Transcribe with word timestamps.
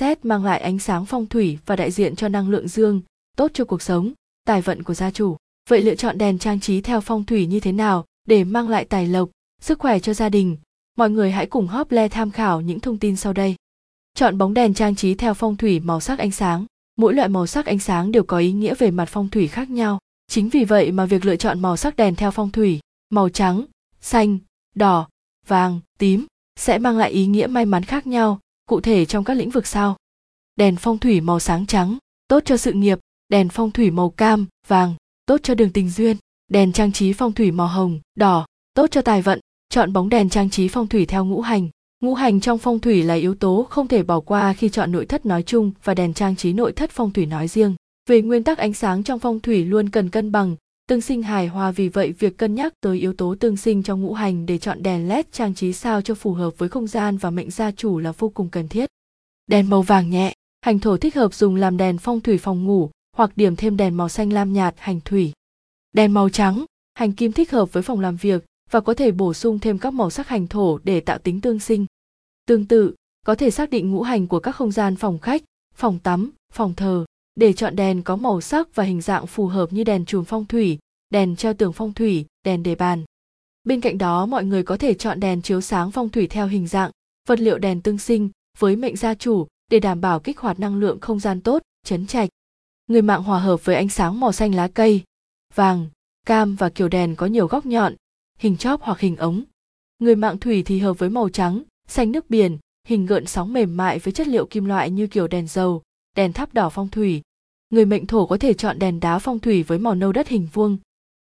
Xét 0.00 0.24
mang 0.24 0.44
lại 0.44 0.60
ánh 0.60 0.78
sáng 0.78 1.06
phong 1.06 1.26
thủy 1.26 1.58
và 1.66 1.76
đại 1.76 1.90
diện 1.90 2.16
cho 2.16 2.28
năng 2.28 2.48
lượng 2.48 2.68
dương, 2.68 3.00
tốt 3.36 3.50
cho 3.54 3.64
cuộc 3.64 3.82
sống, 3.82 4.12
tài 4.46 4.62
vận 4.62 4.82
của 4.82 4.94
gia 4.94 5.10
chủ. 5.10 5.36
Vậy 5.68 5.82
lựa 5.82 5.94
chọn 5.94 6.18
đèn 6.18 6.38
trang 6.38 6.60
trí 6.60 6.80
theo 6.80 7.00
phong 7.00 7.24
thủy 7.24 7.46
như 7.46 7.60
thế 7.60 7.72
nào 7.72 8.04
để 8.28 8.44
mang 8.44 8.68
lại 8.68 8.84
tài 8.84 9.06
lộc, 9.06 9.30
sức 9.60 9.78
khỏe 9.78 9.98
cho 9.98 10.14
gia 10.14 10.28
đình? 10.28 10.56
Mọi 10.96 11.10
người 11.10 11.30
hãy 11.30 11.46
cùng 11.46 11.66
Hople 11.66 12.08
tham 12.08 12.30
khảo 12.30 12.60
những 12.60 12.80
thông 12.80 12.98
tin 12.98 13.16
sau 13.16 13.32
đây. 13.32 13.56
Chọn 14.14 14.38
bóng 14.38 14.54
đèn 14.54 14.74
trang 14.74 14.94
trí 14.94 15.14
theo 15.14 15.34
phong 15.34 15.56
thủy 15.56 15.80
màu 15.80 16.00
sắc 16.00 16.18
ánh 16.18 16.30
sáng. 16.30 16.66
Mỗi 16.96 17.14
loại 17.14 17.28
màu 17.28 17.46
sắc 17.46 17.66
ánh 17.66 17.78
sáng 17.78 18.12
đều 18.12 18.24
có 18.24 18.38
ý 18.38 18.52
nghĩa 18.52 18.74
về 18.74 18.90
mặt 18.90 19.08
phong 19.08 19.28
thủy 19.28 19.48
khác 19.48 19.70
nhau. 19.70 19.98
Chính 20.28 20.48
vì 20.48 20.64
vậy 20.64 20.92
mà 20.92 21.06
việc 21.06 21.24
lựa 21.24 21.36
chọn 21.36 21.60
màu 21.60 21.76
sắc 21.76 21.96
đèn 21.96 22.14
theo 22.14 22.30
phong 22.30 22.50
thủy, 22.50 22.80
màu 23.10 23.28
trắng, 23.28 23.64
xanh, 24.00 24.38
đỏ, 24.74 25.08
vàng, 25.46 25.80
tím 25.98 26.26
sẽ 26.56 26.78
mang 26.78 26.98
lại 26.98 27.10
ý 27.10 27.26
nghĩa 27.26 27.46
may 27.46 27.66
mắn 27.66 27.82
khác 27.84 28.06
nhau, 28.06 28.40
cụ 28.66 28.80
thể 28.80 29.04
trong 29.04 29.24
các 29.24 29.34
lĩnh 29.34 29.50
vực 29.50 29.66
sau. 29.66 29.96
Đèn 30.56 30.76
phong 30.76 30.98
thủy 30.98 31.20
màu 31.20 31.40
sáng 31.40 31.66
trắng, 31.66 31.98
tốt 32.28 32.42
cho 32.44 32.56
sự 32.56 32.72
nghiệp, 32.72 32.98
đèn 33.28 33.48
phong 33.48 33.70
thủy 33.70 33.90
màu 33.90 34.10
cam, 34.10 34.46
vàng, 34.66 34.94
tốt 35.26 35.40
cho 35.42 35.54
đường 35.54 35.70
tình 35.70 35.90
duyên, 35.90 36.16
đèn 36.48 36.72
trang 36.72 36.92
trí 36.92 37.12
phong 37.12 37.32
thủy 37.32 37.50
màu 37.50 37.66
hồng, 37.66 38.00
đỏ, 38.18 38.46
tốt 38.74 38.86
cho 38.90 39.02
tài 39.02 39.22
vận, 39.22 39.40
chọn 39.68 39.92
bóng 39.92 40.08
đèn 40.08 40.28
trang 40.28 40.50
trí 40.50 40.68
phong 40.68 40.86
thủy 40.86 41.06
theo 41.06 41.24
ngũ 41.24 41.40
hành. 41.40 41.68
Ngũ 42.00 42.14
hành 42.14 42.40
trong 42.40 42.58
phong 42.58 42.80
thủy 42.80 43.02
là 43.02 43.14
yếu 43.14 43.34
tố 43.34 43.66
không 43.70 43.88
thể 43.88 44.02
bỏ 44.02 44.20
qua 44.20 44.52
khi 44.52 44.68
chọn 44.68 44.92
nội 44.92 45.06
thất 45.06 45.26
nói 45.26 45.42
chung 45.42 45.72
và 45.84 45.94
đèn 45.94 46.14
trang 46.14 46.36
trí 46.36 46.52
nội 46.52 46.72
thất 46.72 46.90
phong 46.90 47.10
thủy 47.10 47.26
nói 47.26 47.48
riêng. 47.48 47.74
Về 48.08 48.22
nguyên 48.22 48.44
tắc 48.44 48.58
ánh 48.58 48.72
sáng 48.72 49.02
trong 49.02 49.18
phong 49.18 49.40
thủy 49.40 49.64
luôn 49.64 49.90
cần 49.90 50.10
cân 50.10 50.32
bằng, 50.32 50.56
tương 50.86 51.00
sinh 51.00 51.22
hài 51.22 51.46
hòa 51.46 51.70
vì 51.70 51.88
vậy 51.88 52.12
việc 52.12 52.38
cân 52.38 52.54
nhắc 52.54 52.72
tới 52.80 52.98
yếu 52.98 53.12
tố 53.12 53.34
tương 53.40 53.56
sinh 53.56 53.82
trong 53.82 54.02
ngũ 54.02 54.12
hành 54.14 54.46
để 54.46 54.58
chọn 54.58 54.82
đèn 54.82 55.08
led 55.08 55.26
trang 55.32 55.54
trí 55.54 55.72
sao 55.72 56.02
cho 56.02 56.14
phù 56.14 56.32
hợp 56.32 56.58
với 56.58 56.68
không 56.68 56.86
gian 56.86 57.16
và 57.16 57.30
mệnh 57.30 57.50
gia 57.50 57.70
chủ 57.70 57.98
là 57.98 58.12
vô 58.12 58.28
cùng 58.28 58.48
cần 58.48 58.68
thiết. 58.68 58.90
Đèn 59.46 59.70
màu 59.70 59.82
vàng 59.82 60.10
nhẹ, 60.10 60.34
hành 60.62 60.78
thổ 60.78 60.96
thích 60.96 61.14
hợp 61.14 61.34
dùng 61.34 61.56
làm 61.56 61.76
đèn 61.76 61.98
phong 61.98 62.20
thủy 62.20 62.38
phòng 62.38 62.64
ngủ 62.64 62.90
hoặc 63.16 63.30
điểm 63.36 63.56
thêm 63.56 63.76
đèn 63.76 63.96
màu 63.96 64.08
xanh 64.08 64.32
lam 64.32 64.52
nhạt 64.52 64.74
hành 64.78 65.00
thủy. 65.04 65.32
Đèn 65.92 66.14
màu 66.14 66.28
trắng, 66.28 66.64
hành 66.94 67.12
kim 67.12 67.32
thích 67.32 67.50
hợp 67.50 67.72
với 67.72 67.82
phòng 67.82 68.00
làm 68.00 68.16
việc 68.16 68.44
và 68.70 68.80
có 68.80 68.94
thể 68.94 69.10
bổ 69.10 69.34
sung 69.34 69.58
thêm 69.58 69.78
các 69.78 69.92
màu 69.94 70.10
sắc 70.10 70.28
hành 70.28 70.46
thổ 70.46 70.78
để 70.84 71.00
tạo 71.00 71.18
tính 71.18 71.40
tương 71.40 71.60
sinh. 71.60 71.86
Tương 72.46 72.66
tự, 72.66 72.94
có 73.26 73.34
thể 73.34 73.50
xác 73.50 73.70
định 73.70 73.90
ngũ 73.90 74.02
hành 74.02 74.26
của 74.26 74.40
các 74.40 74.52
không 74.52 74.72
gian 74.72 74.96
phòng 74.96 75.18
khách, 75.18 75.42
phòng 75.74 75.98
tắm, 75.98 76.30
phòng 76.52 76.74
thờ 76.74 77.04
để 77.34 77.52
chọn 77.52 77.76
đèn 77.76 78.02
có 78.02 78.16
màu 78.16 78.40
sắc 78.40 78.74
và 78.74 78.84
hình 78.84 79.00
dạng 79.00 79.26
phù 79.26 79.46
hợp 79.46 79.72
như 79.72 79.84
đèn 79.84 80.04
chùm 80.04 80.24
phong 80.24 80.44
thủy, 80.44 80.78
đèn 81.10 81.36
treo 81.36 81.54
tường 81.54 81.72
phong 81.72 81.92
thủy, 81.92 82.26
đèn 82.44 82.62
đề 82.62 82.74
bàn. 82.74 83.04
Bên 83.64 83.80
cạnh 83.80 83.98
đó 83.98 84.26
mọi 84.26 84.44
người 84.44 84.62
có 84.62 84.76
thể 84.76 84.94
chọn 84.94 85.20
đèn 85.20 85.42
chiếu 85.42 85.60
sáng 85.60 85.90
phong 85.90 86.08
thủy 86.08 86.26
theo 86.26 86.46
hình 86.46 86.66
dạng, 86.66 86.90
vật 87.28 87.40
liệu 87.40 87.58
đèn 87.58 87.80
tương 87.80 87.98
sinh 87.98 88.30
với 88.58 88.76
mệnh 88.76 88.96
gia 88.96 89.14
chủ 89.14 89.46
để 89.70 89.80
đảm 89.80 90.00
bảo 90.00 90.20
kích 90.20 90.38
hoạt 90.38 90.60
năng 90.60 90.80
lượng 90.80 91.00
không 91.00 91.20
gian 91.20 91.40
tốt, 91.40 91.62
chấn 91.84 92.06
trạch. 92.06 92.28
Người 92.86 93.02
mạng 93.02 93.22
hòa 93.22 93.38
hợp 93.38 93.64
với 93.64 93.76
ánh 93.76 93.88
sáng 93.88 94.20
màu 94.20 94.32
xanh 94.32 94.54
lá 94.54 94.68
cây, 94.68 95.02
vàng, 95.54 95.86
cam 96.26 96.54
và 96.56 96.68
kiểu 96.68 96.88
đèn 96.88 97.16
có 97.16 97.26
nhiều 97.26 97.46
góc 97.46 97.66
nhọn, 97.66 97.94
hình 98.38 98.56
chóp 98.56 98.82
hoặc 98.82 99.00
hình 99.00 99.16
ống. 99.16 99.44
Người 99.98 100.16
mạng 100.16 100.38
thủy 100.38 100.62
thì 100.62 100.78
hợp 100.78 100.98
với 100.98 101.10
màu 101.10 101.28
trắng, 101.28 101.62
xanh 101.88 102.12
nước 102.12 102.30
biển, 102.30 102.58
hình 102.88 103.06
gợn 103.06 103.26
sóng 103.26 103.52
mềm 103.52 103.76
mại 103.76 103.98
với 103.98 104.12
chất 104.12 104.28
liệu 104.28 104.46
kim 104.46 104.64
loại 104.64 104.90
như 104.90 105.06
kiểu 105.06 105.28
đèn 105.28 105.46
dầu, 105.46 105.82
đèn 106.14 106.32
tháp 106.32 106.54
đỏ 106.54 106.68
phong 106.68 106.88
thủy. 106.88 107.22
Người 107.70 107.86
mệnh 107.86 108.06
thổ 108.06 108.26
có 108.26 108.36
thể 108.36 108.54
chọn 108.54 108.78
đèn 108.78 109.00
đá 109.00 109.18
phong 109.18 109.38
thủy 109.38 109.62
với 109.62 109.78
màu 109.78 109.94
nâu 109.94 110.12
đất 110.12 110.28
hình 110.28 110.48
vuông. 110.52 110.78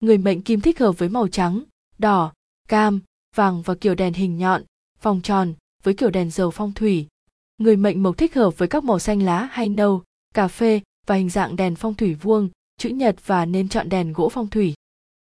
Người 0.00 0.18
mệnh 0.18 0.42
kim 0.42 0.60
thích 0.60 0.78
hợp 0.78 0.98
với 0.98 1.08
màu 1.08 1.28
trắng, 1.28 1.62
đỏ, 1.98 2.32
cam, 2.68 3.00
vàng 3.34 3.62
và 3.62 3.74
kiểu 3.74 3.94
đèn 3.94 4.12
hình 4.12 4.38
nhọn, 4.38 4.62
vòng 5.02 5.20
tròn 5.22 5.54
với 5.82 5.94
kiểu 5.94 6.10
đèn 6.10 6.30
dầu 6.30 6.50
phong 6.50 6.72
thủy. 6.72 7.06
Người 7.58 7.76
mệnh 7.76 8.02
mộc 8.02 8.18
thích 8.18 8.34
hợp 8.34 8.58
với 8.58 8.68
các 8.68 8.84
màu 8.84 8.98
xanh 8.98 9.22
lá 9.22 9.48
hay 9.52 9.68
nâu, 9.68 10.02
cà 10.34 10.48
phê 10.48 10.80
và 11.06 11.14
hình 11.14 11.30
dạng 11.30 11.56
đèn 11.56 11.76
phong 11.76 11.94
thủy 11.94 12.14
vuông, 12.14 12.48
chữ 12.78 12.88
nhật 12.88 13.16
và 13.26 13.44
nên 13.44 13.68
chọn 13.68 13.88
đèn 13.88 14.12
gỗ 14.12 14.28
phong 14.28 14.48
thủy. 14.48 14.74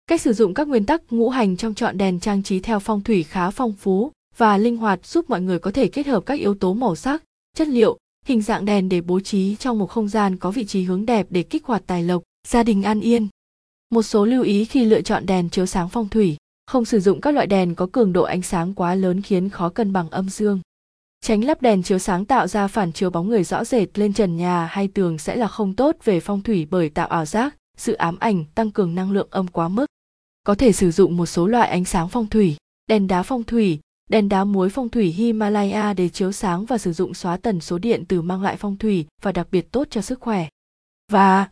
Cách 0.06 0.20
sử 0.20 0.32
dụng 0.32 0.54
các 0.54 0.68
nguyên 0.68 0.86
tắc 0.86 1.02
ngũ 1.10 1.28
hành 1.28 1.56
trong 1.56 1.74
chọn 1.74 1.98
đèn 1.98 2.20
trang 2.20 2.42
trí 2.42 2.60
theo 2.60 2.80
phong 2.80 3.02
thủy 3.02 3.22
khá 3.22 3.50
phong 3.50 3.72
phú 3.72 4.12
và 4.36 4.56
linh 4.56 4.76
hoạt 4.76 5.06
giúp 5.06 5.30
mọi 5.30 5.40
người 5.40 5.58
có 5.58 5.70
thể 5.70 5.88
kết 5.88 6.06
hợp 6.06 6.22
các 6.26 6.34
yếu 6.34 6.54
tố 6.54 6.74
màu 6.74 6.96
sắc, 6.96 7.22
chất 7.56 7.68
liệu, 7.68 7.98
hình 8.26 8.42
dạng 8.42 8.64
đèn 8.64 8.88
để 8.88 9.00
bố 9.00 9.20
trí 9.20 9.56
trong 9.56 9.78
một 9.78 9.86
không 9.86 10.08
gian 10.08 10.36
có 10.36 10.50
vị 10.50 10.64
trí 10.64 10.82
hướng 10.82 11.06
đẹp 11.06 11.26
để 11.30 11.42
kích 11.42 11.64
hoạt 11.64 11.82
tài 11.86 12.02
lộc, 12.02 12.22
gia 12.48 12.62
đình 12.62 12.82
an 12.82 13.00
yên. 13.00 13.28
Một 13.90 14.02
số 14.02 14.24
lưu 14.24 14.42
ý 14.42 14.64
khi 14.64 14.84
lựa 14.84 15.00
chọn 15.00 15.26
đèn 15.26 15.50
chiếu 15.50 15.66
sáng 15.66 15.88
phong 15.88 16.08
thủy, 16.08 16.36
không 16.66 16.84
sử 16.84 17.00
dụng 17.00 17.20
các 17.20 17.34
loại 17.34 17.46
đèn 17.46 17.74
có 17.74 17.88
cường 17.92 18.12
độ 18.12 18.22
ánh 18.22 18.42
sáng 18.42 18.74
quá 18.74 18.94
lớn 18.94 19.22
khiến 19.22 19.48
khó 19.48 19.68
cân 19.68 19.92
bằng 19.92 20.10
âm 20.10 20.28
dương. 20.28 20.60
Tránh 21.20 21.44
lắp 21.44 21.62
đèn 21.62 21.82
chiếu 21.82 21.98
sáng 21.98 22.24
tạo 22.24 22.46
ra 22.46 22.68
phản 22.68 22.92
chiếu 22.92 23.10
bóng 23.10 23.28
người 23.28 23.44
rõ 23.44 23.64
rệt 23.64 23.98
lên 23.98 24.12
trần 24.12 24.36
nhà 24.36 24.66
hay 24.66 24.88
tường 24.88 25.18
sẽ 25.18 25.36
là 25.36 25.48
không 25.48 25.76
tốt 25.76 25.96
về 26.04 26.20
phong 26.20 26.42
thủy 26.42 26.66
bởi 26.70 26.88
tạo 26.88 27.08
ảo 27.08 27.24
giác, 27.24 27.56
sự 27.76 27.92
ám 27.92 28.18
ảnh, 28.18 28.44
tăng 28.54 28.70
cường 28.70 28.94
năng 28.94 29.10
lượng 29.10 29.28
âm 29.30 29.48
quá 29.48 29.68
mức. 29.68 29.86
Có 30.44 30.54
thể 30.54 30.72
sử 30.72 30.90
dụng 30.90 31.16
một 31.16 31.26
số 31.26 31.46
loại 31.46 31.68
ánh 31.68 31.84
sáng 31.84 32.08
phong 32.08 32.26
thủy, 32.26 32.56
đèn 32.86 33.06
đá 33.06 33.22
phong 33.22 33.44
thủy, 33.44 33.78
đèn 34.10 34.28
đá 34.28 34.44
muối 34.44 34.70
phong 34.70 34.88
thủy 34.88 35.06
Himalaya 35.06 35.94
để 35.94 36.08
chiếu 36.08 36.32
sáng 36.32 36.64
và 36.64 36.78
sử 36.78 36.92
dụng 36.92 37.14
xóa 37.14 37.36
tần 37.36 37.60
số 37.60 37.78
điện 37.78 38.04
từ 38.08 38.22
mang 38.22 38.42
lại 38.42 38.56
phong 38.56 38.76
thủy 38.76 39.06
và 39.22 39.32
đặc 39.32 39.46
biệt 39.50 39.72
tốt 39.72 39.86
cho 39.90 40.00
sức 40.00 40.20
khỏe. 40.20 40.48
Và 41.12 41.48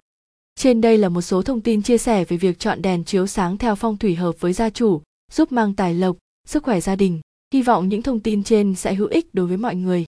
trên 0.55 0.81
đây 0.81 0.99
là 0.99 1.09
một 1.09 1.21
số 1.21 1.43
thông 1.43 1.61
tin 1.61 1.83
chia 1.83 1.99
sẻ 1.99 2.25
về 2.25 2.37
việc 2.37 2.59
chọn 2.59 2.83
đèn 2.83 3.05
chiếu 3.05 3.27
sáng 3.27 3.59
theo 3.59 3.75
phong 3.75 3.97
thủy 3.97 4.15
hợp 4.15 4.33
với 4.41 4.53
gia 4.53 4.71
chủ, 4.71 5.03
giúp 5.33 5.53
mang 5.53 5.75
tài 5.75 5.95
lộc, 5.95 6.17
sức 6.47 6.65
khỏe 6.65 6.81
gia 6.81 6.97
đình. 6.97 7.21
Hy 7.55 7.63
vọng 7.63 7.89
những 7.89 8.03
thông 8.03 8.21
tin 8.21 8.45
trên 8.45 8.75
sẽ 8.75 8.95
hữu 8.95 9.09
ích 9.09 9.35
đối 9.35 9.47
với 9.47 9.57
mọi 9.57 9.75
người. 9.75 10.05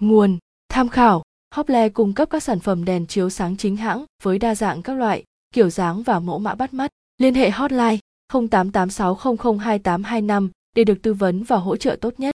Nguồn, 0.00 0.38
tham 0.68 0.88
khảo, 0.88 1.22
Hople 1.54 1.88
cung 1.88 2.14
cấp 2.14 2.30
các 2.30 2.42
sản 2.42 2.60
phẩm 2.60 2.84
đèn 2.84 3.06
chiếu 3.06 3.30
sáng 3.30 3.56
chính 3.56 3.76
hãng 3.76 4.04
với 4.22 4.38
đa 4.38 4.54
dạng 4.54 4.82
các 4.82 4.92
loại, 4.92 5.24
kiểu 5.54 5.70
dáng 5.70 6.02
và 6.02 6.20
mẫu 6.20 6.38
mã 6.38 6.54
bắt 6.54 6.74
mắt. 6.74 6.90
Liên 7.18 7.34
hệ 7.34 7.50
hotline 7.50 7.98
0886002825 8.32 10.48
để 10.76 10.84
được 10.84 11.02
tư 11.02 11.14
vấn 11.14 11.42
và 11.42 11.56
hỗ 11.56 11.76
trợ 11.76 11.96
tốt 12.00 12.20
nhất. 12.20 12.34